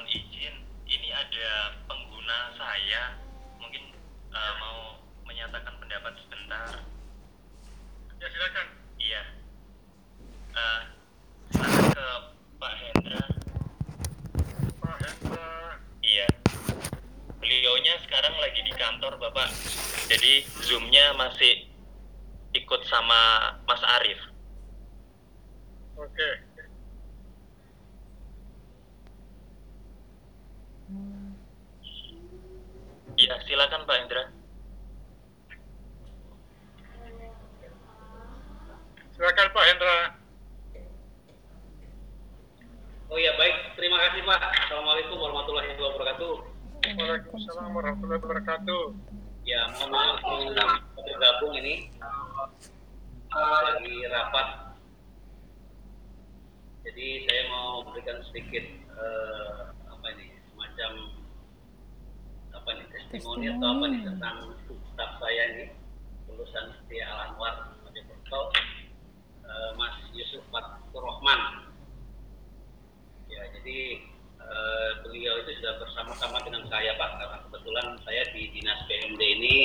mohon 0.00 0.16
izin. 0.16 0.56
Ini 0.88 1.12
ada 1.12 1.76
pengguna 1.84 2.56
saya 2.56 3.20
mungkin 3.60 3.92
eh, 4.32 4.52
mau 4.56 4.96
menyatakan 5.28 5.76
pendapat 5.76 6.16
sebentar. 6.24 6.80
Ya 8.16 8.26
silakan. 8.32 8.66
Iya. 8.96 9.22
Eh, 10.56 10.82
silakan 11.52 11.84
ke 11.92 12.06
Pak 12.56 12.72
Hendra. 12.80 13.24
Pak 14.80 14.96
Hendra. 15.04 15.52
Iya. 16.00 16.28
Beliaunya 17.44 18.00
sekarang 18.08 18.40
lagi 18.40 18.64
di 18.64 18.72
kantor, 18.72 19.20
Bapak. 19.20 19.52
Jadi 20.08 20.48
Zoom-nya 20.64 21.12
masih 21.12 21.68
ikut 22.56 22.88
sama 22.88 23.52
Mas 23.68 23.84
Arif. 23.84 24.20
Oke. 26.00 26.49
Iya, 33.30 33.38
silakan 33.46 33.86
Pak 33.86 33.94
Hendra. 33.94 34.26
Silakan 39.14 39.48
Pak 39.54 39.64
Hendra. 39.70 39.98
Oh 43.06 43.14
ya 43.22 43.30
baik, 43.38 43.78
terima 43.78 44.02
kasih 44.02 44.26
Pak. 44.26 44.40
Assalamualaikum 44.66 45.14
warahmatullahi 45.14 45.78
wabarakatuh. 45.78 46.34
Waalaikumsalam 46.90 47.70
warahmatullahi 47.70 48.18
wabarakatuh. 48.18 48.82
Ya, 49.46 49.62
mohon 49.78 49.90
maaf 49.94 50.18
mengundang 50.26 50.82
bergabung 50.98 51.54
ini 51.54 51.86
uh, 52.02 52.50
lagi 53.62 53.94
rapat. 54.10 54.74
Jadi 56.82 57.30
saya 57.30 57.42
mau 57.46 57.86
memberikan 57.86 58.26
sedikit 58.26 58.66
uh, 58.98 59.70
apa 59.86 60.18
ini 60.18 60.34
semacam 60.50 61.09
testimoni 63.10 63.50
atau 63.50 63.68
apa 63.74 63.84
nih 63.90 64.00
tentang 64.06 64.36
staff 64.94 65.12
saya 65.18 65.42
ini? 65.50 65.66
Lulusan 66.30 66.70
Setia 66.78 67.10
Al 67.10 67.34
Anwar 67.34 67.74
Mojokerto 67.82 68.40
uh, 69.42 69.70
Mas 69.74 69.98
Yusuf 70.14 70.46
Fatur 70.54 71.02
Rahman 71.02 71.66
Ya, 73.30 73.46
jadi 73.54 74.02
eh, 74.42 74.90
beliau 75.06 75.38
itu 75.46 75.62
sudah 75.62 75.78
bersama-sama 75.78 76.42
dengan 76.42 76.66
saya 76.66 76.98
Pak, 76.98 77.10
karena 77.14 77.38
kebetulan 77.46 77.86
saya 78.02 78.22
di 78.34 78.42
dinas 78.50 78.80
PMD 78.90 79.22
ini 79.22 79.56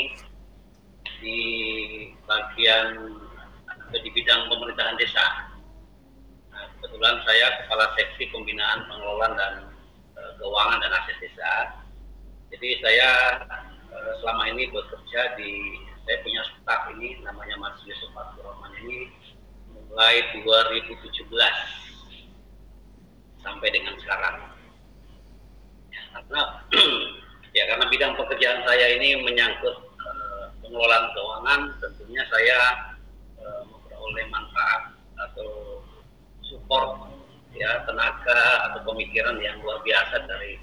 di 1.17 1.39
bagian 2.29 3.09
atau 3.65 3.99
di 3.99 4.09
bidang 4.13 4.53
pemerintahan 4.53 4.93
desa. 5.01 5.49
Nah, 6.53 6.69
kebetulan 6.77 7.17
saya 7.25 7.65
kepala 7.65 7.89
seksi 7.97 8.29
pembinaan 8.29 8.85
pengelolaan 8.85 9.33
dan 9.33 9.53
eh, 10.13 10.31
keuangan 10.37 10.77
dan 10.85 10.93
aset 10.93 11.17
desa. 11.17 11.81
Jadi 12.55 12.79
saya 12.79 13.35
eh, 13.91 14.13
selama 14.23 14.47
ini 14.47 14.71
bekerja 14.71 15.35
di 15.35 15.75
saya 16.07 16.23
punya 16.23 16.39
staf 16.47 16.87
ini 16.95 17.19
namanya 17.19 17.51
Mas 17.59 17.75
Yusuf 17.83 18.07
Fatur 18.15 18.47
Rahman 18.47 18.71
ini 18.79 19.11
mulai 19.91 20.23
2017 20.39 21.03
sampai 23.43 23.67
dengan 23.75 23.91
sekarang. 23.99 24.39
Ya, 25.91 26.01
karena 26.15 26.41
ya 27.59 27.63
karena 27.75 27.85
bidang 27.91 28.15
pekerjaan 28.23 28.63
saya 28.63 28.87
ini 28.95 29.19
menyangkut 29.19 29.75
eh, 29.75 30.45
pengelolaan 30.63 31.11
keuangan, 31.11 31.61
tentunya 31.83 32.23
saya 32.31 32.59
eh, 33.35 33.61
memperoleh 33.67 34.31
manfaat 34.31 34.95
atau 35.27 35.83
support 36.39 37.03
ya 37.51 37.83
tenaga 37.83 38.71
atau 38.71 38.79
pemikiran 38.95 39.43
yang 39.43 39.59
luar 39.59 39.83
biasa 39.83 40.23
dari 40.23 40.55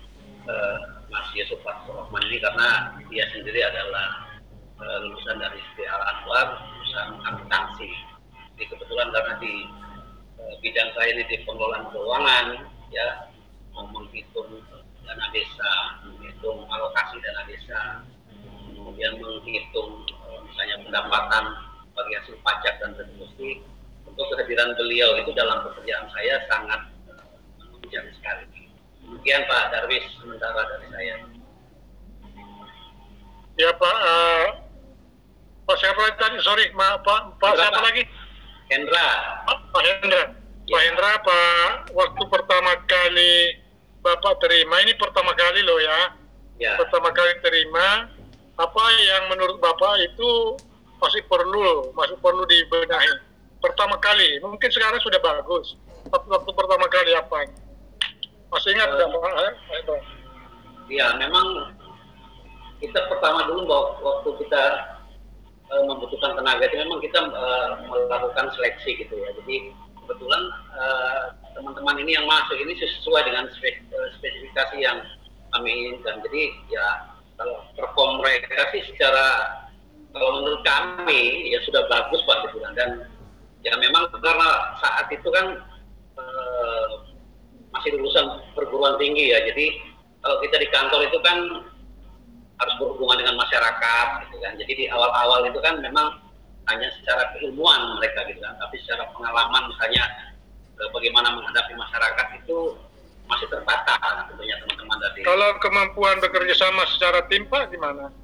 Mas 1.13 1.29
Yusuf 1.37 1.61
Rahman 1.61 2.25
ini 2.33 2.41
karena 2.41 2.97
dia 3.13 3.29
sendiri 3.37 3.61
adalah 3.61 4.33
eh, 4.81 4.97
lulusan 5.05 5.37
dari 5.37 5.61
Setia 5.61 5.93
Al 5.93 6.03
Anwar, 6.09 6.49
lulusan 6.57 7.09
akuntansi. 7.29 7.93
Jadi 8.57 8.65
kebetulan 8.73 9.13
karena 9.13 9.37
di 9.37 9.69
eh, 10.41 10.55
bidang 10.65 10.89
saya 10.97 11.13
ini 11.13 11.23
di 11.29 11.37
pengelolaan 11.45 11.93
keuangan 11.93 12.47
ya 12.89 13.29
mau 13.77 13.85
menghitung 13.93 14.57
dana 15.05 15.27
desa 15.37 15.73
menghitung 16.09 16.65
alokasi 16.69 17.17
dana 17.21 17.43
desa 17.49 17.81
kemudian 18.73 19.13
menghitung 19.21 20.09
eh, 20.09 20.41
misalnya 20.49 20.77
pendapatan 20.89 21.45
bagi 21.93 22.13
hasil 22.17 22.37
pajak 22.41 22.75
dan 22.81 22.97
seterusnya 22.97 23.61
untuk 24.09 24.25
kehadiran 24.33 24.73
beliau 24.77 25.13
itu 25.21 25.33
dalam 25.37 25.61
pekerjaan 25.65 26.09
saya 26.13 26.41
sangat 26.49 26.81
menunjang 27.61 28.09
sekali 28.17 28.62
demikian 29.03 29.43
Pak 29.47 29.63
Darwis 29.71 30.05
sementara 30.17 30.63
dari 30.67 30.87
saya 30.91 31.15
Ya 33.53 33.69
Pak. 33.69 33.97
eh, 34.01 34.47
Pak 35.63 35.77
siapa 35.77 36.01
tadi? 36.17 36.41
Sorry, 36.41 36.73
Ma, 36.73 36.97
Pak. 36.99 37.37
Pak 37.37 37.53
Hendra, 37.53 37.61
siapa 37.61 37.79
Pak. 37.79 37.85
lagi? 37.85 38.03
Hendra 38.73 39.09
Pak, 39.45 39.59
Pak 39.71 39.83
Hendra. 39.85 40.23
Pak 40.33 40.41
Ya. 40.73 40.79
Hendra, 40.89 41.11
Pak. 41.21 41.71
Waktu 41.93 42.23
pertama 42.33 42.73
kali 42.89 43.61
Bapak 44.01 44.41
terima 44.41 44.83
ini 44.83 44.97
pertama 44.97 45.31
kali 45.37 45.61
loh 45.63 45.79
ya. 45.79 45.99
ya 46.59 46.73
Pertama 46.81 47.13
kali 47.13 47.39
terima. 47.45 48.09
Apa 48.57 48.83
yang 49.05 49.31
menurut 49.31 49.61
Bapak 49.61 50.01
itu 50.01 50.57
masih 50.99 51.23
perlu, 51.29 51.93
masih 51.93 52.17
perlu 52.19 52.43
dibenahi. 52.49 53.13
Pertama 53.61 53.95
kali, 54.01 54.43
mungkin 54.43 54.71
sekarang 54.73 54.99
sudah 54.99 55.21
bagus. 55.23 55.77
Waktu, 56.11 56.29
waktu 56.31 56.51
pertama 56.51 56.87
kali 56.91 57.13
apa? 57.15 57.47
Masih 58.53 58.71
ingat 58.77 58.89
nggak 58.93 59.09
Hendra? 59.09 59.97
ya 60.93 61.07
memang 61.17 61.73
kita 62.85 63.01
pertama 63.09 63.49
dulu 63.49 63.65
bahwa 63.65 63.87
waktu 64.05 64.45
kita 64.45 64.63
eh, 65.73 65.83
membutuhkan 65.89 66.37
tenaga 66.37 66.69
itu 66.69 66.77
memang 66.85 67.01
kita 67.01 67.17
eh, 67.33 67.69
melakukan 67.89 68.53
seleksi 68.53 69.01
gitu 69.01 69.15
ya. 69.17 69.33
Jadi 69.41 69.73
kebetulan 70.05 70.43
eh, 70.77 71.23
teman-teman 71.57 71.97
ini 72.05 72.13
yang 72.13 72.29
masuk 72.29 72.61
ini 72.61 72.77
sesuai 72.77 73.25
dengan 73.25 73.49
spe- 73.57 73.89
spesifikasi 74.21 74.77
yang 74.85 75.01
kami 75.57 75.73
inginkan. 75.73 76.21
Jadi 76.21 76.53
ya 76.69 77.09
kalau 77.41 77.65
perform 77.73 78.21
mereka 78.21 78.69
sih 78.77 78.85
secara 78.93 79.49
kalau 80.13 80.45
menurut 80.45 80.61
kami 80.61 81.49
ya 81.49 81.59
sudah 81.65 81.89
bagus 81.89 82.21
Pak 82.29 82.53
gitu 82.53 82.61
kan. 82.61 82.77
dan 82.77 82.91
ya 83.65 83.73
memang 83.81 84.13
karena 84.13 84.77
saat 84.85 85.09
itu 85.09 85.29
kan 85.33 85.57
eh, 86.21 87.12
masih 87.73 87.97
lulusan 87.97 88.41
perguruan 88.53 88.95
tinggi 89.01 89.33
ya. 89.33 89.41
Jadi 89.49 89.67
kalau 90.23 90.37
kita 90.45 90.57
di 90.61 90.69
kantor 90.71 91.01
itu 91.09 91.19
kan 91.25 91.39
harus 92.63 92.75
berhubungan 92.79 93.19
dengan 93.19 93.35
masyarakat 93.41 94.07
gitu 94.29 94.37
kan. 94.39 94.53
Jadi 94.61 94.73
di 94.77 94.85
awal-awal 94.93 95.49
itu 95.51 95.59
kan 95.59 95.83
memang 95.83 96.21
hanya 96.71 96.87
secara 97.03 97.35
keilmuan 97.35 97.99
mereka 97.99 98.23
gitu 98.31 98.39
kan, 98.39 98.55
tapi 98.63 98.79
secara 98.87 99.11
pengalaman 99.11 99.67
misalnya 99.67 100.05
eh, 100.79 100.89
bagaimana 100.95 101.35
menghadapi 101.35 101.75
masyarakat 101.75 102.27
itu 102.39 102.79
masih 103.27 103.47
terbatas 103.51 104.31
tentunya 104.31 104.55
teman-teman 104.63 104.97
dari. 105.03 105.27
Kalau 105.27 105.51
kemampuan 105.59 106.23
bekerja 106.23 106.55
sama 106.55 106.87
secara 106.95 107.27
tim 107.27 107.51
Pak 107.51 107.75
gimana? 107.75 108.15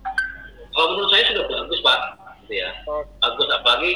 Kalau 0.70 0.86
menurut 0.94 1.10
saya 1.10 1.24
sudah 1.34 1.44
bagus 1.50 1.80
pak, 1.82 2.00
gitu 2.46 2.54
ya. 2.62 2.70
Oh, 2.86 3.02
Bagus 3.18 3.48
apalagi 3.50 3.92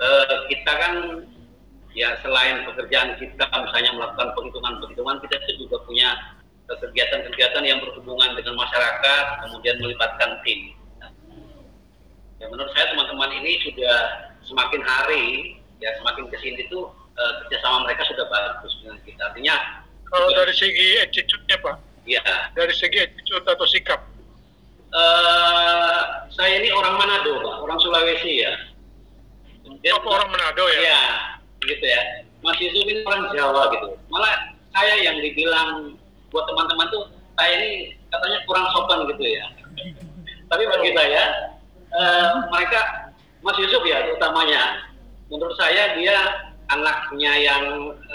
eh, 0.00 0.36
kita 0.48 0.72
kan 0.72 0.94
ya 1.92 2.16
selain 2.24 2.64
pekerjaan 2.64 3.16
kita 3.20 3.44
misalnya 3.52 3.92
melakukan 3.92 4.28
penghitungan-penghitungan 4.32 5.16
kita 5.24 5.36
juga 5.60 5.76
punya 5.84 6.08
kegiatan-kegiatan 6.72 7.62
yang 7.68 7.78
berhubungan 7.84 8.32
dengan 8.32 8.56
masyarakat 8.56 9.24
kemudian 9.44 9.76
melibatkan 9.76 10.40
tim. 10.40 10.72
Ya, 12.40 12.48
menurut 12.48 12.72
saya 12.72 12.90
teman-teman 12.96 13.28
ini 13.38 13.60
sudah 13.60 13.96
semakin 14.48 14.80
hari 14.82 15.56
ya 15.78 15.92
semakin 16.00 16.26
ke 16.32 16.36
sini 16.40 16.64
itu 16.64 16.80
eh, 17.12 17.32
kerjasama 17.44 17.84
mereka 17.84 18.02
sudah 18.08 18.24
bagus 18.26 18.72
dengan 18.80 18.96
kita. 19.04 19.20
Artinya 19.30 19.56
kalau 20.08 20.32
juga- 20.32 20.48
dari 20.48 20.54
segi 20.56 20.86
attitude-nya 21.04 21.56
Pak, 21.60 21.76
ya 22.08 22.24
dari 22.56 22.72
segi 22.72 22.98
attitude 23.04 23.46
atau 23.46 23.66
sikap. 23.68 24.00
eh, 24.92 26.00
saya 26.36 26.52
ini 26.60 26.68
orang 26.68 27.00
Manado 27.00 27.40
pak, 27.40 27.56
orang 27.64 27.80
Sulawesi 27.80 28.44
ya. 28.44 28.52
Kemudian- 29.64 29.96
Apa 29.96 30.08
orang 30.20 30.28
Manado 30.28 30.64
ya? 30.68 30.80
Iya, 30.84 31.00
gitu 31.66 31.84
ya. 31.86 32.02
Mas 32.42 32.58
Yusuf 32.58 32.84
ini 32.86 33.06
orang 33.06 33.30
Jawa 33.34 33.70
gitu. 33.70 33.94
Malah 34.10 34.54
saya 34.74 34.94
yang 34.98 35.16
dibilang 35.22 35.94
buat 36.34 36.44
teman-teman 36.50 36.86
tuh 36.90 37.04
saya 37.38 37.52
ini 37.62 37.70
katanya 38.10 38.38
kurang 38.48 38.66
sopan 38.74 39.06
gitu 39.06 39.22
ya. 39.22 39.46
Tapi 40.50 40.62
bagi 40.68 40.90
saya 40.92 41.22
eh, 41.94 42.30
mereka 42.50 42.80
Mas 43.42 43.58
Yusuf 43.58 43.82
ya 43.86 44.02
utamanya 44.10 44.90
menurut 45.30 45.54
saya 45.56 45.94
dia 45.96 46.16
anaknya 46.70 47.32
yang 47.38 47.64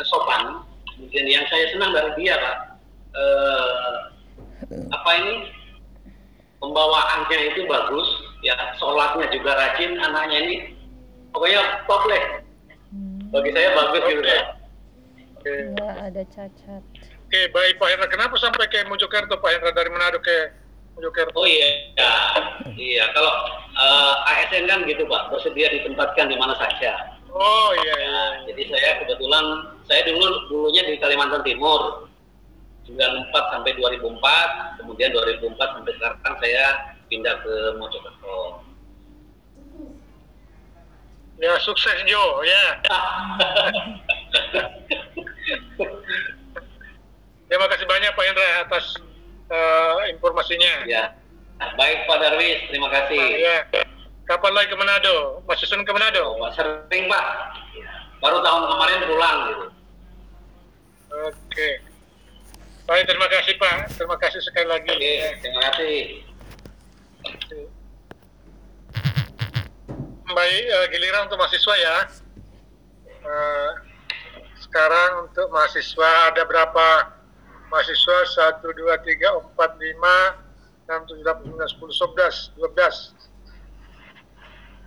sopan. 0.08 0.64
Kemudian 0.98 1.30
yang 1.30 1.46
saya 1.46 1.66
senang 1.72 1.94
dari 1.94 2.12
dia 2.18 2.36
pak 2.42 2.56
eh, 3.14 3.96
apa 4.90 5.10
ini 5.22 5.34
pembawaannya 6.58 7.40
itu 7.54 7.70
bagus 7.70 8.10
ya 8.42 8.58
sholatnya 8.82 9.30
juga 9.30 9.54
rajin 9.54 9.98
anaknya 10.02 10.38
ini 10.42 10.56
pokoknya 11.34 11.86
top 11.86 12.02
deh 12.10 12.24
bagi 13.34 13.50
saya 13.52 13.70
bagus 13.76 14.04
gitu 14.08 14.24
ya 14.24 14.44
Oke. 15.38 15.54
nggak 15.78 15.96
ada 16.12 16.24
cacat. 16.28 16.84
Oke, 17.28 17.42
baik 17.52 17.76
Pak 17.80 17.88
Hendra. 17.92 18.08
Kenapa 18.08 18.36
sampai 18.40 18.68
ke 18.68 18.84
Mojokerto 18.88 19.40
Pak 19.40 19.52
Hendra 19.52 19.72
dari 19.72 19.92
Manado 19.92 20.20
ke 20.20 20.52
Mojokerto? 20.96 21.36
Oh 21.36 21.48
iya, 21.48 21.94
ya. 21.96 22.12
iya. 22.76 23.04
Kalau 23.12 23.32
eh, 23.76 24.14
ASN 24.32 24.68
kan 24.68 24.84
gitu 24.88 25.08
Pak, 25.08 25.32
bersedia 25.32 25.72
ditempatkan 25.72 26.28
di 26.28 26.36
mana 26.36 26.56
saja. 26.60 27.16
Oh 27.32 27.72
iya 27.80 27.94
iya. 27.96 28.08
Ya, 28.08 28.24
jadi 28.52 28.62
saya 28.76 28.90
kebetulan 29.04 29.46
saya 29.88 30.02
dulu 30.08 30.26
dulunya 30.52 30.84
di 30.88 31.00
Kalimantan 31.00 31.44
Timur 31.44 32.08
94 32.88 33.52
sampai 33.52 33.72
2004, 33.76 34.80
kemudian 34.80 35.12
2004 35.12 35.60
sampai 35.60 35.92
sekarang 36.00 36.36
saya 36.40 36.66
pindah 37.12 37.36
ke 37.44 37.56
Mojokerto. 37.80 38.67
Ya 41.38 41.54
sukses 41.62 41.98
Jo 42.10 42.42
ya. 42.42 42.64
Terima 47.48 47.68
kasih 47.72 47.88
banyak 47.88 48.12
Pak 48.12 48.26
Hendra 48.28 48.48
atas 48.68 48.86
eh, 49.48 50.12
informasinya. 50.12 50.84
Ya, 50.84 51.16
baik 51.80 52.04
Pak 52.04 52.20
Darwis, 52.20 52.60
terima 52.68 52.92
kasih. 52.92 53.24
Ya. 53.40 53.64
Kapan 54.28 54.52
lagi 54.52 54.68
ke 54.68 54.76
Manado? 54.76 55.40
Mas 55.48 55.56
Susun 55.64 55.88
ke 55.88 55.92
Manado? 55.96 56.36
Oh, 56.36 56.52
sering 56.52 57.08
Pak. 57.08 57.26
Baru 58.20 58.44
tahun 58.44 58.68
kemarin 58.68 59.00
pulang 59.08 59.38
gitu. 59.48 59.66
Oke. 61.32 61.70
Baik, 62.84 63.08
terima 63.08 63.28
kasih 63.32 63.56
Pak. 63.56 63.96
Terima 63.96 64.20
kasih 64.20 64.44
sekali 64.44 64.68
lagi. 64.68 64.92
Oke, 64.92 65.16
terima 65.40 65.62
kasih. 65.72 66.28
Baik, 70.48 70.64
eh, 70.64 70.86
giliran 70.96 71.28
untuk 71.28 71.44
mahasiswa 71.44 71.76
ya. 71.76 71.98
Eh, 73.04 73.70
sekarang 74.64 75.28
untuk 75.28 75.52
mahasiswa 75.52 76.32
ada 76.32 76.48
berapa 76.48 77.12
mahasiswa? 77.68 78.48
1, 78.56 78.64
2, 78.64 78.96
3, 78.96 79.28
4, 79.44 79.76
5, 79.76 80.40
6, 80.88 81.04
7, 81.04 81.20
8, 81.20 81.52
9, 81.52 81.68
10, 81.68 81.92
11, 82.00 82.56
12. 82.56 82.96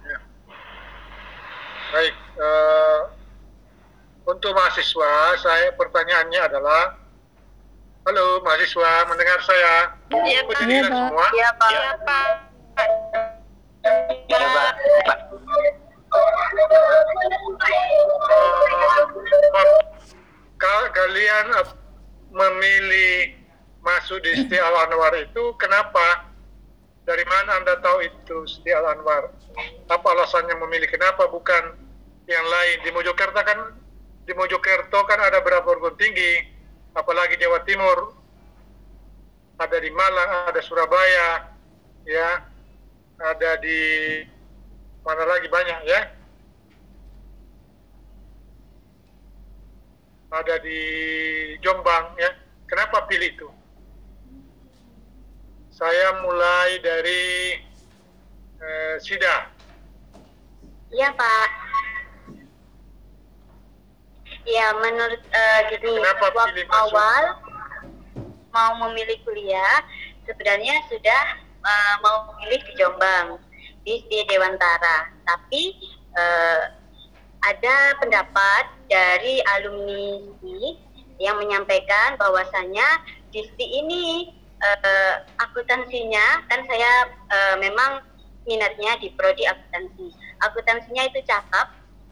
Ya. 0.08 0.18
Baik, 1.92 2.16
eh, 2.40 3.00
untuk 4.32 4.56
mahasiswa, 4.56 5.12
saya 5.44 5.76
pertanyaannya 5.76 6.40
adalah, 6.40 6.96
Halo 8.08 8.40
mahasiswa, 8.40 9.12
mendengar 9.12 9.44
saya? 9.44 9.92
Iya, 10.08 10.40
Pak. 10.48 10.56
Kedengaran 10.56 11.12
Iya, 11.36 11.48
Pak. 11.52 11.68
Iya, 11.68 11.90
Pak. 12.00 13.28
Iya, 13.84 14.46
Pak. 14.52 14.72
Ya, 14.80 15.00
Pak. 15.08 15.18
Ka- 20.60 20.90
kalian 20.92 21.46
memilih 22.30 23.40
masuk 23.80 24.20
di 24.20 24.36
Siti 24.36 24.60
Al 24.60 24.76
Anwar 24.88 25.16
itu 25.16 25.56
kenapa? 25.56 26.28
Dari 27.08 27.24
mana 27.26 27.58
anda 27.58 27.80
tahu 27.80 28.04
itu 28.04 28.36
Siti 28.44 28.68
Al 28.70 28.84
Anwar? 28.92 29.32
Apa 29.88 30.06
alasannya 30.12 30.54
memilih? 30.60 30.86
Kenapa 30.92 31.26
bukan 31.32 31.74
yang 32.28 32.44
lain? 32.44 32.76
Di 32.84 32.90
Mojokerto 32.92 33.40
kan 33.40 33.58
di 34.28 34.32
Mojokerto 34.36 35.00
kan 35.08 35.18
ada 35.18 35.40
berapa 35.40 35.64
perguruan 35.64 35.96
tinggi, 35.96 36.44
apalagi 36.92 37.40
Jawa 37.40 37.64
Timur, 37.64 38.14
ada 39.58 39.76
di 39.80 39.90
Malang, 39.90 40.52
ada 40.52 40.60
Surabaya, 40.62 41.50
ya, 42.06 42.44
ada 43.20 43.50
di 43.60 43.80
mana 45.04 45.24
lagi 45.28 45.48
banyak 45.52 45.80
ya? 45.84 46.00
ada 50.30 50.62
di 50.62 50.80
Jombang 51.58 52.14
ya. 52.16 52.30
Kenapa 52.70 53.02
pilih 53.10 53.34
itu? 53.34 53.48
Saya 55.74 56.22
mulai 56.22 56.78
dari 56.78 57.22
eh, 58.62 58.94
Sida. 59.02 59.50
Iya, 60.90 61.10
Pak. 61.14 61.50
Ya, 64.46 64.66
menurut 64.78 65.22
eh, 65.34 65.58
gini, 65.74 65.98
Kenapa 65.98 66.30
waktu 66.30 66.62
awal 66.70 67.24
mau 68.50 68.70
memilih 68.86 69.18
kuliah, 69.26 69.82
sebenarnya 70.26 70.74
sudah 70.90 71.22
eh, 71.60 71.94
mau 72.00 72.32
memilih 72.32 72.60
di 72.64 72.72
Jombang, 72.76 73.38
di, 73.84 74.04
di 74.08 74.18
Dewantara. 74.28 75.12
Tapi 75.24 75.62
eh, 76.16 76.62
ada 77.40 77.76
pendapat 77.96 78.64
dari 78.88 79.40
alumni 79.56 80.20
STI 80.36 80.76
yang 81.20 81.36
menyampaikan 81.40 82.16
bahwasannya 82.16 82.88
di 83.32 83.44
STI 83.44 83.66
ini 83.84 84.04
eh, 84.60 85.14
akuntansinya 85.40 86.44
kan 86.48 86.60
saya 86.68 86.92
eh, 87.28 87.56
memang 87.60 88.04
minatnya 88.48 88.96
di 89.00 89.12
prodi 89.16 89.44
akuntansi. 89.44 90.12
Akuntansinya 90.44 91.08
itu 91.08 91.20
cakep 91.24 91.66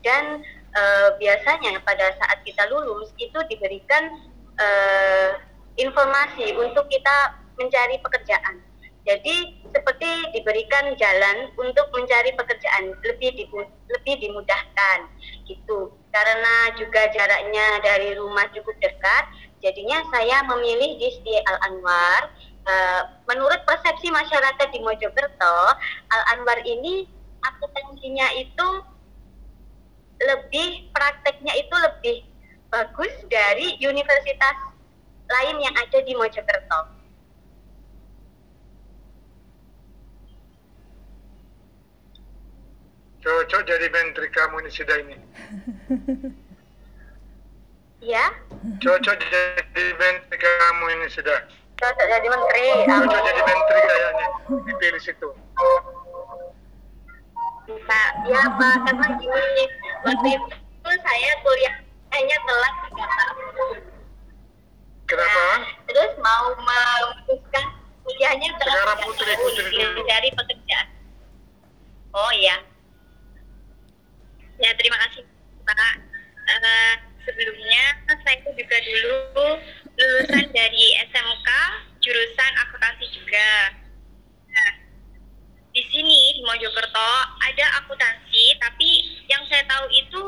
dan 0.04 0.44
eh, 0.76 1.08
biasanya 1.16 1.80
pada 1.84 2.12
saat 2.20 2.38
kita 2.44 2.68
lulus 2.68 3.12
itu 3.20 3.38
diberikan 3.48 4.12
eh, 4.60 5.30
informasi 5.78 6.56
untuk 6.58 6.88
kita 6.90 7.38
mencari 7.58 7.98
pekerjaan. 8.00 8.67
Jadi 9.08 9.64
seperti 9.72 10.37
diberikan 10.37 10.93
jalan 11.00 11.49
untuk 11.56 11.88
mencari 11.96 12.37
pekerjaan 12.37 12.93
lebih 13.00 13.32
dimu- 13.40 13.72
lebih 13.88 14.20
dimudahkan 14.20 15.08
gitu. 15.49 15.96
Karena 16.12 16.76
juga 16.76 17.08
jaraknya 17.08 17.81
dari 17.81 18.12
rumah 18.20 18.44
cukup 18.52 18.76
dekat, 18.84 19.25
jadinya 19.64 20.05
saya 20.12 20.44
memilih 20.44 21.00
di 21.00 21.08
Siti 21.08 21.40
Al 21.49 21.56
Anwar. 21.72 22.37
Eh, 22.69 23.02
menurut 23.32 23.64
persepsi 23.64 24.12
masyarakat 24.12 24.69
di 24.76 24.84
Mojokerto, 24.84 25.56
Al 26.12 26.22
Anwar 26.37 26.61
ini 26.69 27.08
akuntansinya 27.40 28.28
itu 28.37 28.69
lebih 30.20 30.93
prakteknya 30.93 31.56
itu 31.56 31.75
lebih 31.81 32.16
bagus 32.69 33.14
dari 33.32 33.81
universitas 33.81 34.56
lain 35.32 35.56
yang 35.64 35.72
ada 35.72 35.99
di 36.04 36.12
Mojokerto. 36.12 36.97
Cocok 43.18 43.62
jadi 43.66 43.86
menteri 43.90 44.28
kamu 44.30 44.54
ini 44.62 44.70
Sida 44.70 44.94
ini. 44.98 45.16
Ya, 47.98 48.30
Cocok 48.78 49.10
jadi 49.18 49.84
menteri 49.98 50.36
kamu 50.38 50.84
ini 50.94 51.06
Sida. 51.10 51.34
cocok 51.75 52.06
jadi 52.06 52.26
menteri. 52.30 52.66
Cocok 52.87 53.20
jadi 53.26 53.42
menteri 53.42 53.80
kayaknya. 53.82 54.26
Dipilih 54.70 55.02
situ. 55.02 55.28
Pak, 57.68 58.08
ya 58.30 58.42
Pak, 58.54 58.75
karena 58.87 59.06
gini, 59.18 59.64
waktu 60.06 60.28
itu 60.30 60.90
saya 60.94 61.30
kuliah 61.42 61.75
hanya 62.14 62.37
telat 62.46 62.75
tiga 62.87 63.04
tahun. 63.04 63.76
Kenapa? 65.04 65.42
Nah, 65.42 65.60
terus 65.90 66.12
mau 66.22 66.54
memutuskan 66.54 67.64
kuliahnya 68.06 68.48
telat 68.56 68.75
Sekarang 68.78 68.94
tiga 68.94 69.06
putri, 69.10 69.26
tahun 69.26 69.42
putri 69.42 69.62
dulu. 69.75 69.98
mencari 70.00 70.28
pekerjaan. 70.32 70.87
Oh 72.14 72.30
iya. 72.30 72.56
Ya 74.58 74.74
terima 74.74 74.98
kasih 75.06 75.22
Pak. 75.62 75.94
Eh, 76.48 76.94
sebelumnya 77.22 77.84
saya 78.26 78.40
juga 78.42 78.76
dulu 78.82 79.16
lulusan 79.94 80.46
dari 80.50 80.84
SMK 81.12 81.48
jurusan 82.02 82.52
akuntansi 82.66 83.06
juga. 83.14 83.50
Nah, 84.50 84.72
di 85.70 85.82
sini 85.92 86.38
di 86.38 86.42
Mojokerto 86.42 87.10
ada 87.38 87.66
akuntansi, 87.84 88.58
tapi 88.58 88.88
yang 89.30 89.46
saya 89.46 89.62
tahu 89.68 89.86
itu 89.92 90.22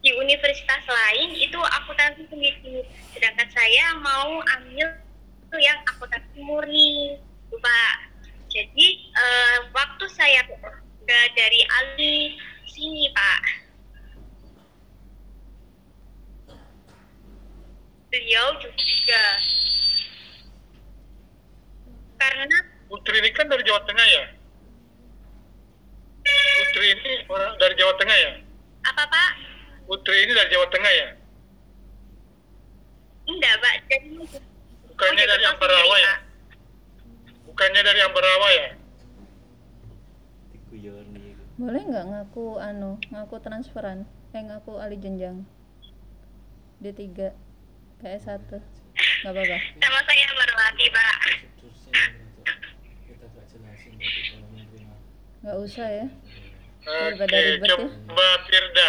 di 0.00 0.10
universitas 0.16 0.82
lain 0.84 1.36
itu 1.36 1.60
akuntansi 1.60 2.28
sendiri. 2.28 2.84
Sedangkan 3.16 3.48
saya 3.52 3.96
mau 4.00 4.40
ambil 4.58 4.88
itu 5.48 5.56
yang 5.60 5.78
akuntansi 5.96 6.38
murni, 6.44 7.16
Pak. 7.48 7.96
Jadi 8.50 8.86
eh, 9.14 9.58
waktu 9.70 10.04
saya 10.10 10.42
udah 11.10 11.26
dari 11.34 11.60
Ali 11.66 12.38
sini, 12.70 13.10
Pak. 13.10 13.42
Beliau 18.14 18.54
juga 18.62 19.24
karena 22.14 22.58
Putri 22.86 23.18
ini 23.18 23.30
kan 23.34 23.50
dari 23.50 23.66
Jawa 23.66 23.82
Tengah 23.90 24.06
ya? 24.06 24.24
Putri 26.62 26.86
ini 26.94 27.12
orang 27.26 27.58
dari 27.58 27.74
Jawa 27.74 27.94
Tengah 27.98 28.14
ya? 28.14 28.32
apa 28.86 29.02
Pak? 29.10 29.30
Putri 29.90 30.14
ini 30.14 30.30
dari 30.30 30.46
Jawa 30.54 30.66
Tengah 30.70 30.92
ya? 30.94 31.08
Enggak, 33.26 33.54
Pak. 33.58 33.74
Jadi 33.90 34.14
Bukannya 34.94 35.24
dari 35.26 35.42
Mojokerto 35.42 35.58
Ambarawa 35.58 35.96
ya? 35.98 36.14
Bukannya 37.50 37.82
dari 37.82 38.00
Ambarawa 38.06 38.48
ya? 38.54 38.68
Boleh 41.60 41.82
nggak 41.84 42.06
ngaku 42.06 42.56
anu, 42.58 42.90
ngaku 43.10 43.36
transferan? 43.38 44.08
yang 44.30 44.46
aku 44.48 44.78
Ali 44.78 44.94
Jenjang 44.94 45.42
D3 46.78 47.34
PS1 47.98 48.46
nggak 48.46 49.26
apa-apa 49.26 49.58
Sama 49.76 50.00
saya 50.06 50.26
Marwati, 50.30 50.86
Pak. 50.88 51.16
nggak 55.40 55.56
usah 55.58 55.88
ya 55.90 56.06
Oke, 56.80 56.94
Daripada 57.18 57.36
ribet 57.42 57.66
ya. 57.66 57.76
coba 57.76 58.26
Firda. 58.46 58.88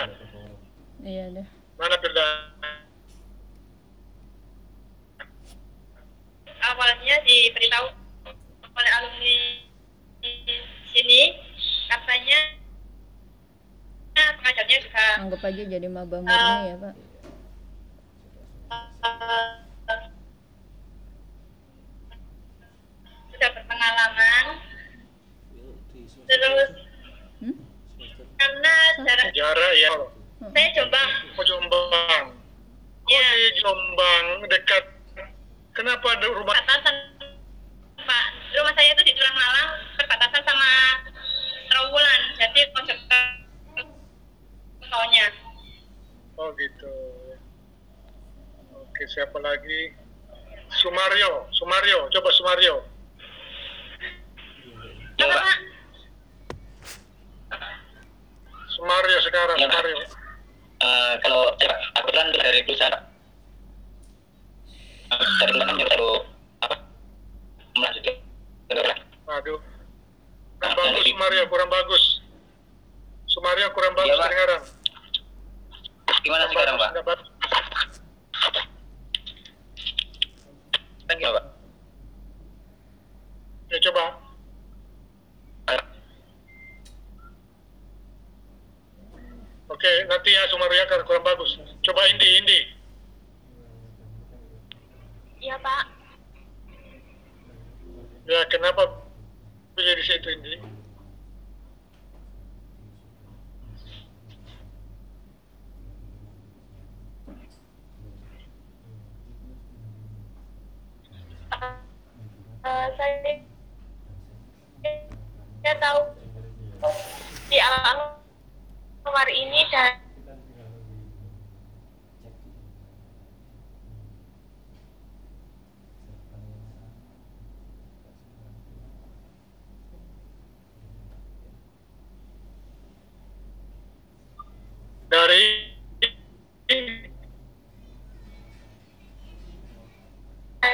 iya 1.02 1.26
deh 1.34 1.48
Mana 1.76 1.96
Firda? 1.98 2.26
Awalnya 6.62 7.16
diberitahu 7.26 7.88
oleh 8.72 8.92
alumni 8.94 9.36
sini, 10.88 11.22
katanya 11.90 12.61
pengajarnya 14.52 14.78
juga 14.84 15.06
anggap 15.24 15.42
aja 15.48 15.64
jadi 15.64 15.88
maba 15.88 16.18
murni 16.20 16.60
ya 16.68 16.76
pak 16.78 16.94
lagi? 49.52 49.82
Sumario, 50.80 51.32
Sumario, 51.52 52.08
coba 52.10 52.30
Sumario. 52.32 52.76
Pak? 55.20 55.46
Sumario 58.72 59.18
sekarang, 59.22 59.58
Ya, 59.60 59.68
Pak. 59.68 59.76
Sumario. 59.84 59.98
Eh, 60.82 61.14
kalau 61.22 61.44
saya 61.62 61.78
aku 61.94 62.10
kan 62.10 62.26
dari 62.34 62.66
perusahaan 62.66 62.98
uh, 65.14 65.30
dari 65.38 65.52
belakangnya 65.54 65.86
baru 65.94 66.12
apa 66.66 66.76
melanjutkan. 67.78 68.18
Aduh. 69.30 69.62
Kurang 70.58 70.74
bagus 70.74 71.06
Sumario, 71.06 71.44
kurang 71.54 71.70
bagus. 71.70 72.04
Sumario 73.30 73.68
kurang 73.78 73.94
bagus 73.94 74.10
Iya, 74.10 74.18
Pak. 74.18 74.26
kedengaran. 74.26 74.62
Gimana 76.22 76.44
Kurang 76.50 76.54
sekarang 76.58 76.76
bagus, 77.06 77.28
pak? 81.12 81.20
nggak. 81.20 81.34
Kan 81.34 81.42
pak? 81.44 81.46
Ya 83.72 83.78
coba. 83.88 84.06
Oke, 89.72 89.88
nanti 90.12 90.30
ya 90.36 90.44
Sumario 90.52 90.84
akan 90.84 91.02
kurang 91.08 91.24
bagus. 91.24 91.56
Coba 91.82 92.04
Indi, 92.12 92.28
Indi. 92.44 92.60
Iya 95.42 95.58
Pak. 95.58 95.91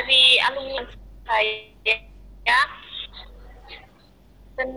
Dari 0.08 0.40
alumni 0.40 0.88
saya 1.28 1.68
ya. 2.48 2.60
Dan 4.56 4.70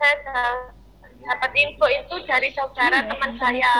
saya 0.00 0.14
da- 0.24 0.72
dapat 1.20 1.52
info 1.60 1.84
itu 1.92 2.14
dari 2.24 2.48
saudara 2.56 3.04
Iya, 3.04 3.08
teman 3.12 3.32
saya. 3.36 3.72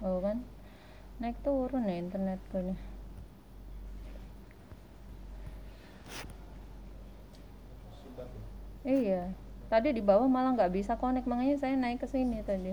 oh 0.00 0.18
kan? 0.24 0.40
Naik 1.20 1.36
turun 1.44 1.84
ya 1.84 2.00
internetku 2.00 2.56
nih 2.64 2.78
iya. 8.88 9.22
Tadi 9.68 9.88
di 9.92 10.00
bawah 10.08 10.24
malah 10.34 10.56
nggak 10.56 10.72
bisa 10.72 10.92
connect 10.96 11.28
makanya 11.28 11.56
saya 11.60 11.74
naik 11.76 12.00
ke 12.02 12.08
sini 12.08 12.40
tadi 12.40 12.72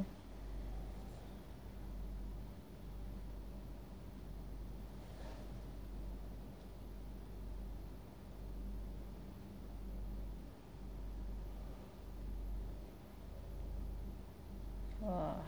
wah 15.03 15.39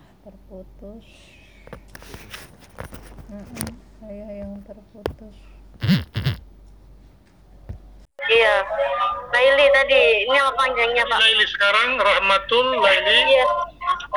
terputus. 0.58 1.06
Mm-mm, 3.30 3.70
saya 4.02 4.42
yang 4.42 4.58
terputus. 4.66 5.38
Iya. 8.26 8.56
Laili 9.38 9.70
tadi 9.70 10.26
ini 10.26 10.34
nama 10.34 10.50
panjangnya 10.58 11.06
pak? 11.06 11.22
Laili 11.22 11.46
sekarang 11.46 12.02
Rahmatul 12.02 12.82
Laili 12.82 13.38
iya. 13.38 13.46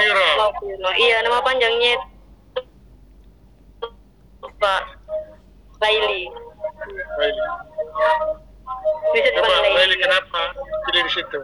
Fira. 0.01 0.49
iya 0.97 1.21
nama 1.21 1.45
panjangnya 1.45 2.01
itu 2.01 2.09
pak 4.57 4.97
Laili. 5.85 6.33
Laili. 7.21 7.43
bisa 9.13 9.29
Coba 9.37 9.45
dipanggil 9.45 9.77
Laili? 9.77 9.97
Kenapa? 10.01 10.57
Tidak 10.89 11.03
di 11.05 11.13
situ? 11.13 11.41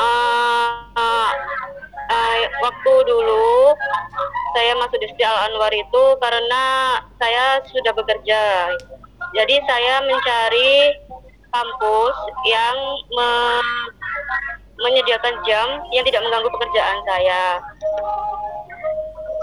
Eh, 0.00 0.72
eh, 2.10 2.40
waktu 2.62 2.92
dulu 3.06 3.76
saya 4.52 4.72
masuk 4.76 4.98
di 5.00 5.06
Siti 5.10 5.24
Al 5.24 5.50
Anwar 5.50 5.72
itu 5.72 6.04
karena 6.18 6.64
saya 7.20 7.60
sudah 7.70 7.92
bekerja. 7.94 8.72
Jadi 9.32 9.54
saya 9.64 10.04
mencari 10.04 10.92
kampus 11.52 12.16
yang 12.48 12.76
me- 13.12 13.90
menyediakan 14.82 15.34
jam 15.46 15.68
yang 15.94 16.04
tidak 16.04 16.20
mengganggu 16.24 16.50
pekerjaan 16.58 16.98
saya. 17.06 17.60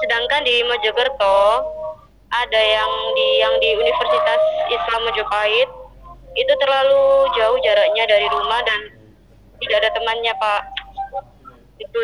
Sedangkan 0.03 0.41
di 0.45 0.63
Mojokerto 0.65 1.39
ada 2.29 2.61
yang 2.61 2.91
di 3.17 3.27
yang 3.41 3.53
di 3.57 3.69
Universitas 3.73 4.41
Islam 4.69 5.01
Mojopahit 5.09 5.69
itu 6.37 6.53
terlalu 6.61 7.25
jauh 7.33 7.57
jaraknya 7.65 8.05
dari 8.05 8.27
rumah 8.29 8.61
dan 8.61 8.79
tidak 9.59 9.77
ada 9.85 9.89
temannya 9.97 10.33
Pak. 10.37 10.61
Itu 11.79 12.00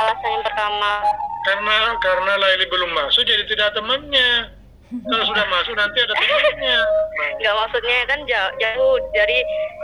alasan 0.00 0.30
yang 0.40 0.44
pertama. 0.44 0.92
Karena 1.46 1.94
karena 2.02 2.32
Laili 2.40 2.66
belum 2.66 2.90
masuk 2.96 3.22
jadi 3.22 3.44
tidak 3.46 3.76
temannya. 3.76 4.56
Kalau 4.86 5.24
sudah 5.26 5.46
masuk 5.50 5.74
nanti 5.74 5.98
ada 5.98 6.14
temannya. 6.14 6.78
Nggak 7.42 7.54
maksudnya 7.54 7.96
kan 8.06 8.20
jauh, 8.26 8.52
jauh 8.58 8.96
dari 9.14 9.38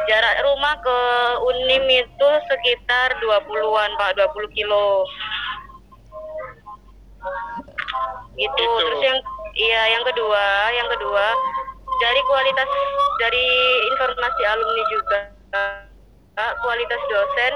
jarak 0.08 0.36
rumah 0.46 0.74
ke 0.82 0.98
Unim 1.42 1.84
itu 1.90 2.28
sekitar 2.50 3.14
20-an 3.20 3.90
Pak, 3.98 4.18
20 4.18 4.56
kilo. 4.56 5.06
Gitu. 8.34 8.48
Gitu. 8.48 8.62
Terus 8.88 9.02
yang 9.04 9.18
iya 9.58 9.82
yang 9.98 10.04
kedua, 10.08 10.44
yang 10.74 10.88
kedua 10.88 11.26
dari 12.00 12.20
kualitas 12.26 12.68
dari 13.20 13.46
informasi 13.92 14.42
alumni 14.48 14.84
juga 14.90 15.18
kualitas 16.64 17.00
dosen 17.12 17.52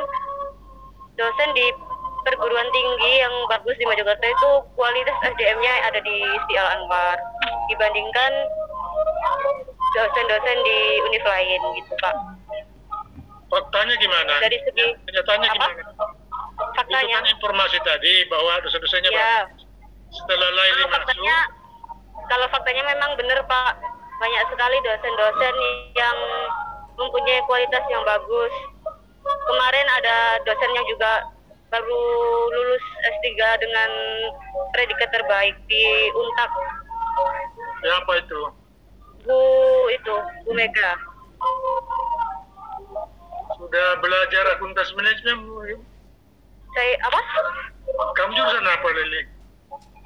dosen 1.17 1.49
di 1.57 1.67
perguruan 2.27 2.69
tinggi 2.75 3.13
yang 3.23 3.35
bagus 3.49 3.77
di 3.79 3.85
Mojokerto 3.87 4.27
itu 4.27 4.51
kualitas 4.75 5.17
SDM-nya 5.23 5.73
ada 5.89 6.01
di 6.03 6.17
Siti 6.21 6.55
Al 6.59 6.69
Anwar 6.81 7.17
dibandingkan 7.71 8.33
dosen-dosen 9.95 10.59
di 10.67 10.79
univ 11.09 11.25
lain 11.25 11.61
gitu 11.81 11.93
Pak. 12.03 12.15
Faktanya 13.47 13.95
gimana? 14.03 14.43
Dari 14.43 14.59
segi 14.67 14.87
Kenyataannya 15.07 15.49
apa? 15.55 15.67
gimana? 15.71 15.83
kan 16.77 17.25
informasi 17.31 17.79
tadi 17.85 18.15
bahwa 18.27 18.59
dosa-dosanya 18.65 19.11
ya. 19.13 19.47
Setelah 20.07 20.49
Laili 20.51 20.83
kalau 20.83 20.89
masuk, 20.89 20.97
faktanya 20.97 21.37
kalau 22.27 22.47
faktanya 22.51 22.83
memang 22.91 23.11
benar 23.21 23.41
pak 23.45 23.73
banyak 24.17 24.43
sekali 24.49 24.77
dosen-dosen 24.81 25.55
yang 25.95 26.19
mempunyai 26.97 27.45
kualitas 27.45 27.85
yang 27.93 28.03
bagus 28.09 28.55
kemarin 29.47 29.87
ada 29.95 30.17
dosen 30.43 30.71
yang 30.73 30.87
juga 30.87 31.13
baru 31.67 32.03
lulus 32.49 32.85
S3 33.05 33.27
dengan 33.59 33.91
predikat 34.71 35.11
terbaik 35.11 35.55
di 35.67 35.85
Untak 36.13 36.51
siapa 37.81 38.13
itu? 38.17 38.41
Bu 39.23 39.39
itu 39.91 40.15
Bu 40.43 40.53
Mega 40.53 40.95
Sudah 43.57 43.89
belajar 43.99 44.45
akuntansi 44.53 44.93
manajemen? 44.95 45.37
Bu? 45.43 45.57
saya 46.73 46.93
apa 47.03 47.21
Kamu 48.13 48.31
jurusan 48.31 48.65
apa, 48.65 48.89
Lili? 48.93 49.23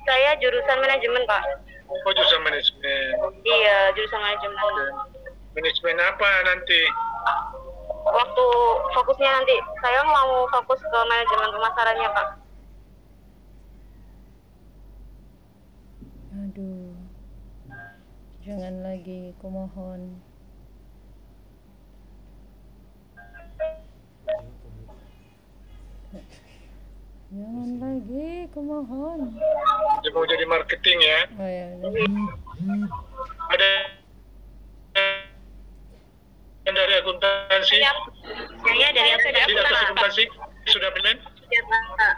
saya 0.02 0.32
jurusan 0.38 0.78
manajemen 0.78 1.22
pak 1.24 1.42
Oh, 1.90 2.12
jurusan 2.14 2.40
manajemen. 2.40 3.10
iya 3.42 3.90
jurusan 3.92 4.16
manajemen 4.16 4.56
Manajemen 5.50 5.98
apa 5.98 6.28
nanti? 6.46 6.80
Waktu 8.10 8.46
fokusnya 8.94 9.30
nanti 9.30 9.56
saya 9.80 10.00
mau 10.06 10.46
fokus 10.50 10.80
ke 10.82 10.98
manajemen 11.06 11.50
pemasarannya 11.54 12.10
pak 12.10 12.28
Aduh. 16.30 16.94
Jangan 18.46 18.86
lagi, 18.86 19.34
kumohon. 19.42 20.18
Jangan 27.30 27.70
lagi, 27.78 28.50
kumohon. 28.50 29.38
Dia 30.02 30.10
mau 30.10 30.26
jadi 30.26 30.44
marketing 30.46 30.98
ya? 31.02 31.20
Oh 31.38 31.50
ya. 31.50 31.68
Ada 33.54 33.70
yang 36.70 36.78
dari 36.78 36.94
akuntansi? 37.02 37.76
saya 37.82 38.88
dari 38.94 39.10
Tidak 39.18 39.58
atas 39.66 39.82
akuntansi 39.90 40.24
sudah 40.70 40.90
belen? 40.94 41.18
Ya, 41.50 41.60
Pak. 41.66 42.14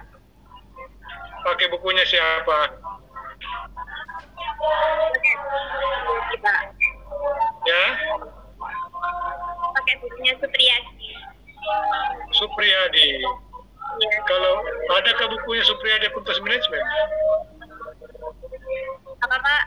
Pakai 1.49 1.67
bukunya 1.73 2.05
siapa? 2.05 2.77
Pak. 6.45 6.63
Ya? 7.65 7.85
pakai 9.73 9.95
bukunya 10.05 10.37
Supriyadi 10.37 11.09
Supriyadi. 12.37 13.09
ya 14.05 14.11
Kalau 14.29 14.61
adakah 15.01 15.27
bukunya 15.33 15.65
Supriyadi 15.65 16.13
akuntansi 16.13 16.45
manajemen? 16.45 16.83
apa 19.23 19.37
pak 19.39 19.63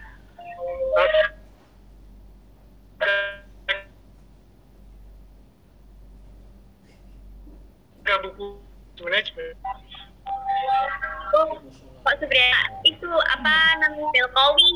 Belkowi 14.35 14.67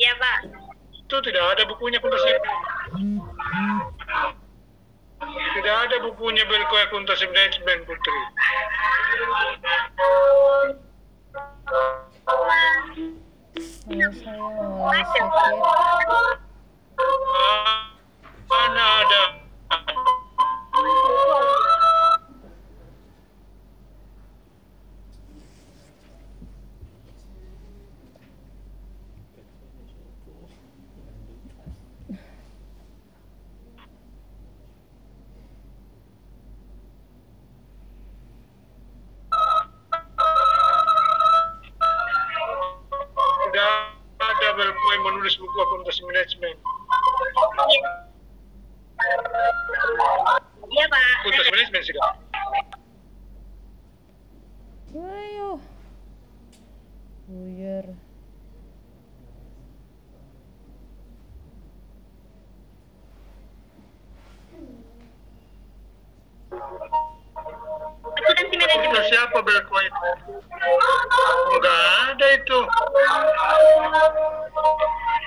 ya 0.00 0.16
pak 0.16 0.48
Itu 0.96 1.16
tidak 1.20 1.44
ada 1.52 1.68
bukunya 1.68 2.00
akuntansi. 2.00 2.32
Tidak 5.52 5.76
ada 5.84 5.96
bukunya 6.00 6.42
Belko 6.48 6.74
akuntansi 6.88 7.28
manajemen, 7.28 7.84
Putri. 7.84 8.20
Kalau 13.86 14.10
saya 14.16 15.22
malah 15.28 16.45
Ayo. 54.96 55.60
Buyar. 57.28 57.86
manajemen 68.56 69.04
siapa 69.12 69.38
Belko 69.44 69.76
itu? 69.84 70.08
Enggak 71.52 71.80
ada 72.08 72.26
itu. 72.40 72.58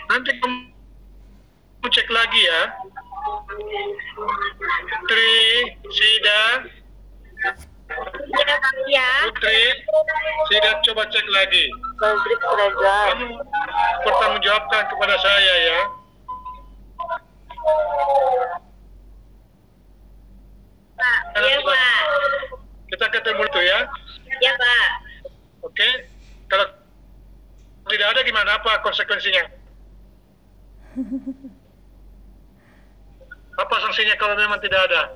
Nanti 0.09 0.31
kamu 0.41 1.87
cek 1.93 2.09
lagi 2.09 2.41
ya. 2.41 2.61
Putri, 4.89 5.37
Sida, 5.93 6.65
ya 8.89 9.28
Sida 10.49 10.81
coba 10.81 11.05
cek 11.13 11.25
lagi. 11.29 11.69
Pabrik 12.01 12.41
seragam 12.41 12.81
Kamu 12.81 13.27
pertanggungjawabkan 14.01 14.83
kepada 14.89 15.15
saya 15.21 15.53
ya. 15.61 15.79
pak 20.99 21.19
iya 21.39 21.57
pak 21.63 22.01
Kita 22.91 23.05
ketemu 23.13 23.45
itu 23.45 23.61
ya. 23.61 23.79
ya 24.41 24.51
pak 24.57 24.87
Oke? 25.61 25.87
Kalau 26.49 26.65
tidak 27.93 28.07
ada 28.17 28.21
gimana 28.25 28.57
apa 28.57 28.81
konsekuensinya? 28.81 29.45
Apa 33.59 33.75
sanksinya 33.83 34.15
kalau 34.15 34.39
memang 34.39 34.55
tidak 34.63 34.87
ada? 34.87 35.11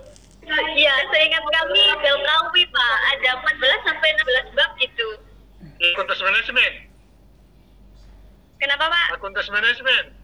Iya, 0.52 0.94
seingat 1.08 1.40
kami 1.40 1.84
Belkawi 2.04 2.64
Pak, 2.68 2.96
ada 3.16 3.30
14 3.40 3.88
sampai 3.88 4.10
16 4.12 4.58
bab 4.58 4.72
gitu. 4.76 5.08
Akuntas 5.96 6.20
manajemen. 6.20 6.74
Kenapa 8.60 8.92
Pak? 8.92 9.08
Akuntas 9.16 9.48
manajemen. 9.48 10.20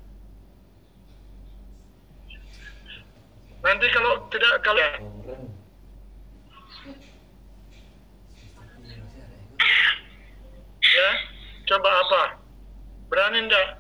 Nanti 3.60 3.88
kalau 3.92 4.24
tidak 4.32 4.64
kalau 4.64 4.80
ya 4.80 4.92
coba 11.68 11.90
apa? 11.92 12.24
Berani 13.12 13.48
enggak? 13.48 13.79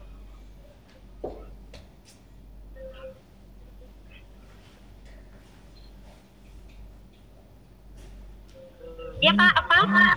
Ya 9.19 9.35
Pak, 9.35 9.51
apa? 9.51 10.15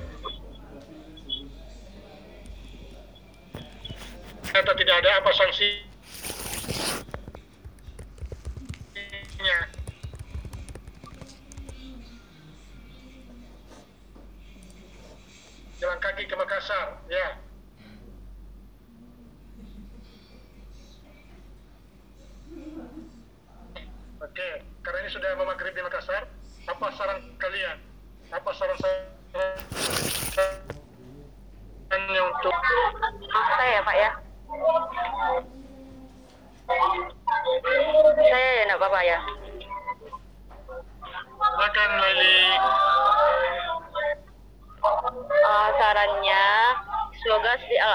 Kata 4.47 4.73
tidak 4.79 4.97
ada 5.03 5.11
apa 5.19 5.31
sanksi? 5.35 5.92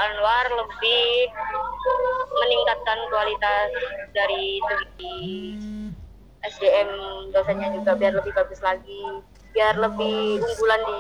Anwar 0.07 0.45
lebih 0.47 1.27
meningkatkan 2.39 2.99
kualitas 3.11 3.69
dari 4.15 4.63
segi 4.63 5.19
SDM 6.47 6.89
dosennya 7.35 7.75
juga 7.75 7.91
biar 7.99 8.13
lebih 8.15 8.31
bagus 8.31 8.63
lagi 8.63 9.03
biar 9.51 9.75
lebih 9.75 10.39
unggulan 10.39 10.81
di 10.87 10.97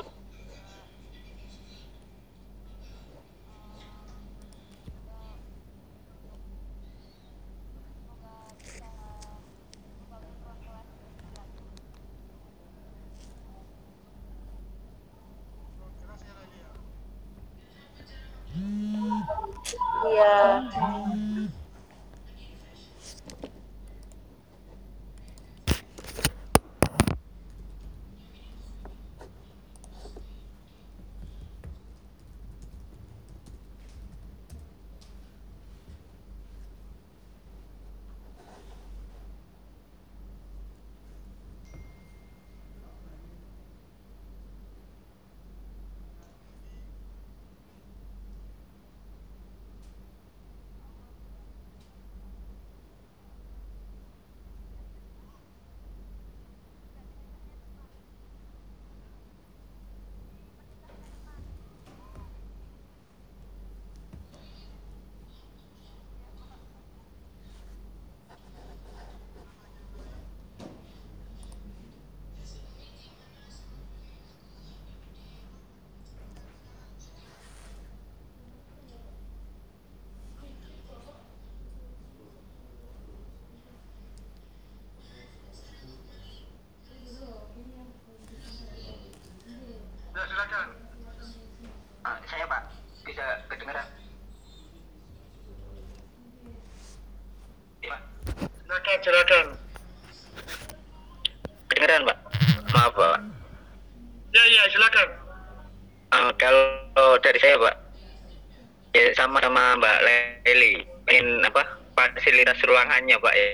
fasilitas 112.87 113.03
ruangannya 113.03 113.17
Pak 113.19 113.35
ya. 113.35 113.47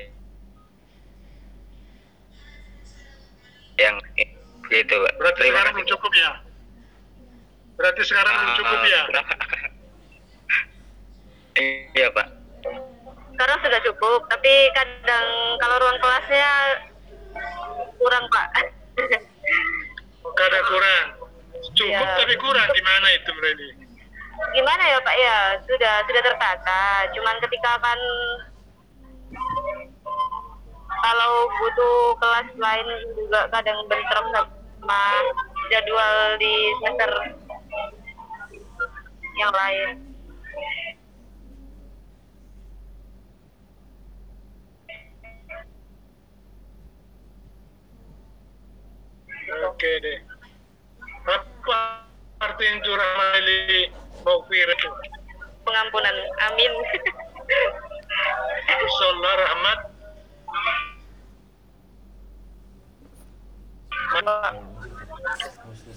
Yang 3.79 3.95
gitu 4.69 4.95
Pak. 4.95 5.13
Berarti 5.17 5.39
Terima 5.41 5.53
sekarang 5.53 5.73
belum 5.73 5.87
cukup 5.89 6.11
ya? 6.13 6.31
Berarti 7.73 8.01
sekarang 8.05 8.33
belum 8.33 8.53
cukup 8.55 8.77
Ah, 8.77 8.85
ya? 8.85 9.01
iya 11.93 12.07
Pak. 12.09 12.27
sekarang 13.33 13.57
sudah 13.65 13.81
cukup 13.81 14.29
tapi 14.29 14.53
kadang 14.77 15.25
kalau 15.57 15.81
ruang 15.81 15.97
kelasnya 15.97 16.53
kurang 17.97 18.25
pak 18.29 18.47
Kadang 20.33 20.63
kurang. 20.69 21.05
Cukup 21.73 22.05
Ya. 22.05 22.13
tapi 22.13 22.35
kurang 22.37 22.69
di 22.69 22.81
mana 22.85 23.07
itu, 23.11 23.29
Brady? 23.33 23.69
gimana 24.53 24.83
ya 24.85 24.97
pak 25.01 25.15
ya 25.17 25.37
sudah 25.65 25.93
sudah 26.05 26.21
tertata 26.21 26.81
cuman 27.09 27.35
ketika 27.41 27.73
kan 27.79 27.99
kalau 31.03 31.33
butuh 31.59 32.15
kelas 32.23 32.49
lain 32.55 32.87
juga 33.19 33.51
kadang 33.51 33.79
bentrok 33.91 34.25
sama 34.31 35.03
jadwal 35.67 36.15
di 36.39 36.53
semester 36.79 37.11
yang 39.37 39.51
lain 39.51 39.89
Oke 49.53 50.01
deh. 50.01 50.17
Apa 51.29 52.09
arti 52.41 52.65
curah 52.81 53.11
Maili 53.21 53.85
Maufir 54.25 54.65
itu? 54.65 54.89
pengampunan 55.63 56.15
amin 56.51 56.71
Sholat 58.99 59.37
rahmat. 59.39 59.92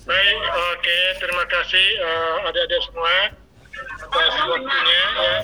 Baik, 0.06 0.38
oke, 0.74 0.98
terima 1.22 1.44
kasih 1.46 1.86
eh, 1.98 2.46
adik-adik 2.50 2.80
semua 2.90 3.14
atas 4.06 4.34
waktunya 4.50 5.08
ya. 5.14 5.34